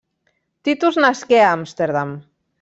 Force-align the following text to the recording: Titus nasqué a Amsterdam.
Titus 0.69 0.97
nasqué 1.05 1.39
a 1.45 1.51
Amsterdam. 1.59 2.11